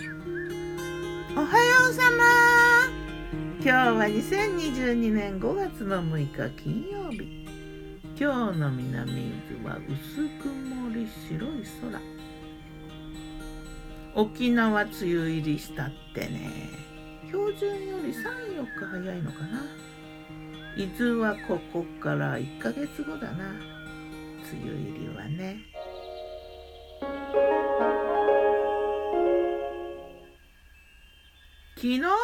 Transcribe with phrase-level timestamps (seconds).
[0.00, 2.24] おはようさま。
[3.62, 7.46] 今日は2022年5月の6日金曜日。
[8.18, 9.32] 今日の南伊
[9.62, 11.50] 豆は薄曇り白い
[11.82, 12.00] 空。
[14.14, 16.70] 沖縄梅雨入りしたってね。
[17.26, 19.66] 標準より34日早いのかな。
[20.78, 23.50] 伊豆はここから1ヶ月後だな。
[24.50, 25.58] 梅雨入りはね。
[31.80, 32.20] 昨日の我が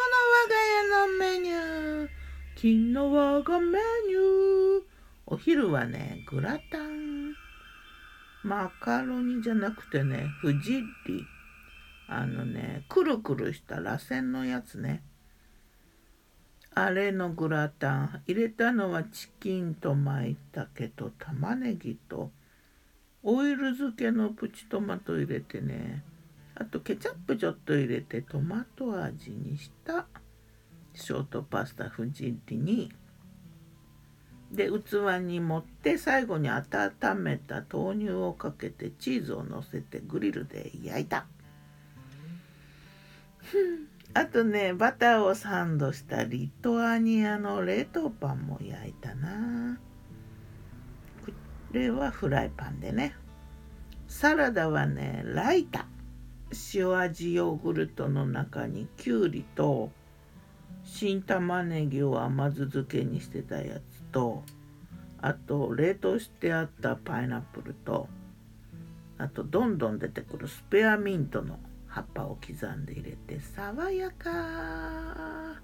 [0.69, 2.09] 家のメニュー。
[2.53, 4.83] 昨日我がメニュー。
[5.25, 7.33] お昼はねグラタン。
[8.43, 11.25] マカロニじゃなくてねフジッリ
[12.07, 15.01] あのねくるくるした螺旋のやつね。
[16.75, 18.21] あれのグラタン。
[18.27, 22.29] 入れたのはチキンと舞茸と玉ねぎと。
[23.23, 26.03] オイル漬けのプチトマト入れてね。
[26.59, 30.07] あとケチャップちょっと入れてトマト味にした
[30.95, 32.91] ショートパスタフジッリに
[34.51, 36.65] で器に盛って最後に温
[37.17, 41.27] めた豆乳をかけてチーズをのせてグリルで焼いた。
[44.13, 49.77] あとねバターをサンドしたリトアニアの冷凍パンも焼いたな。
[51.23, 51.31] こ
[51.73, 53.13] れはフライパンでね。
[54.07, 55.81] サラダはねライタ。
[55.81, 55.96] ー
[56.73, 59.91] 塩味ヨーグルトの中にきゅうりと
[60.83, 64.43] 新玉ねぎを甘酢漬けにしてたやつと
[65.19, 68.07] あと冷凍してあったパイナップルと
[69.17, 75.55] あとどんどん出てくるスペアミントの葉っぱを刻んで入れて爽やか。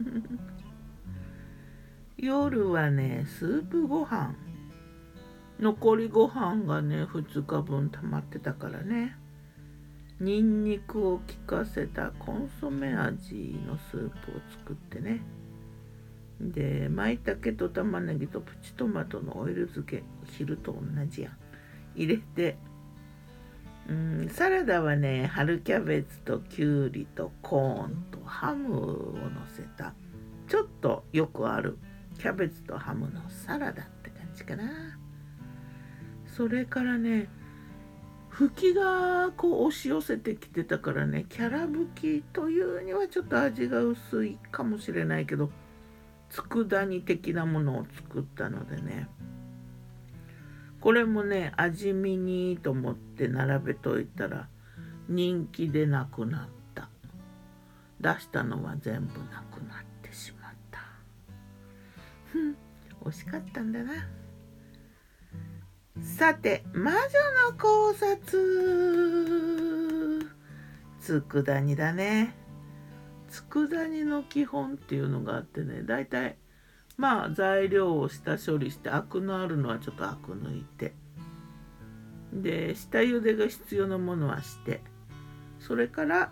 [2.16, 4.34] 夜はねスープご飯。
[5.60, 9.16] 残りご飯がね2日分溜まってたからね。
[10.22, 15.20] にんにくを効かせたコンソメ味のスープを作ってね。
[16.40, 21.36] で舞茸と玉ねぎとプチトマトのオイル漬け昼と同じやん。
[21.96, 22.56] 入れて
[23.88, 29.92] うんサラダはね春キャベツときゅうりとコーンとハムをのせた。
[30.48, 31.78] ちょっとよくある。
[32.18, 34.70] キャベツとハムのサラダって感じかな。
[36.26, 37.28] それからね
[38.32, 41.86] 吹きがこう押し寄せてきてたからねキャラ吹
[42.20, 45.50] きというにはちょっと味が薄いかもしれないけど
[46.30, 49.06] 佃煮的なものを作ったのでね。
[50.80, 54.48] これもね味見にと思って並べといたら
[55.08, 56.40] 人気でなくなっ
[56.74, 56.88] た。
[58.00, 60.80] 出したのは全部なくなってしまった。
[62.32, 62.56] ふん
[63.04, 63.92] 惜しかったんだな。
[66.22, 66.98] さて魔女
[67.50, 68.30] の考察。
[71.00, 72.36] 佃煮だね。
[73.28, 76.36] 佃煮の基本っていうのがあってね大体
[76.96, 80.94] まあ材料を下処理してアクのあるのはちょっとアク抜いて。
[82.32, 84.80] で下茹でが必要なものはして。
[85.58, 86.30] それから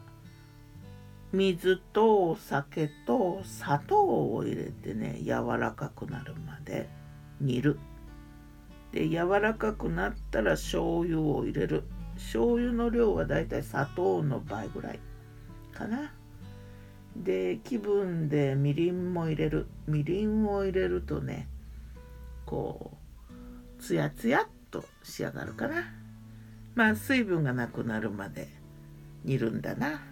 [1.32, 6.88] 水と酒と砂糖を入れてね柔らかくなるまで
[7.40, 7.80] 煮る。
[8.92, 11.84] で柔らかくなったら醤油を入れる。
[12.16, 15.00] 醤油の量はだいたい砂糖の倍ぐらい
[15.72, 16.12] かな。
[17.16, 19.66] で気分でみりんも入れる。
[19.86, 21.48] みりんを入れるとね
[22.46, 22.96] こ
[23.78, 25.84] うツヤツヤっと仕上がるかな。
[26.74, 28.48] まあ水分がなくなるまで
[29.24, 30.02] 煮るんだな。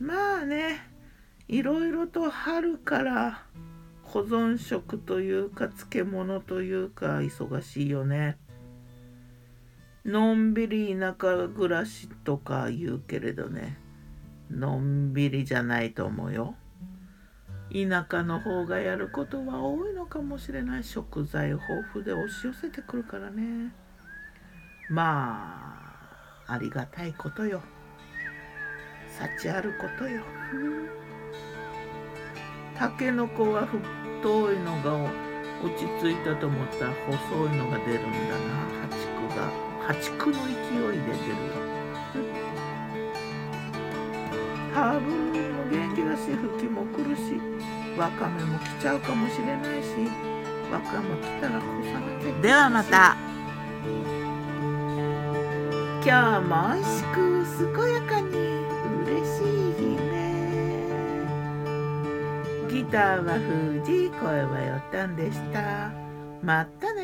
[0.00, 0.80] まあね
[1.48, 3.42] いろいろと春から
[4.14, 8.38] 保存食というか漬物というか忙しいよね。
[10.04, 13.76] のんびり田舎暮らしとか言うけれどね。
[14.52, 16.54] のんびりじゃないと思うよ。
[17.72, 20.84] 田舎の方がやることは多いのかもしれない。
[20.84, 23.74] 食材豊富で押し寄せてくるからね。
[24.90, 25.76] ま
[26.46, 27.60] あありがたいことよ。
[29.08, 30.22] 幸あることよ。
[32.78, 34.96] たけのこは太いのが
[35.62, 38.64] 落ち着いたと思ったら細いのが出るんだな。
[38.82, 39.04] 破竹
[39.36, 39.40] が
[39.86, 41.54] 破竹の勢いで出るよ
[44.74, 45.06] ハーブ
[45.52, 47.40] も元気だし吹きも来るし
[47.96, 49.88] わかめも来ちゃうかもしれないし
[50.72, 53.16] わかめ来たら干さなきゃではまた。
[56.04, 57.16] 今日も美味しく
[57.72, 58.26] 健やかに
[59.06, 59.53] 嬉しい
[62.84, 63.38] ギターは
[63.82, 65.90] 藤井声はよったんでした。
[66.42, 67.03] まったね。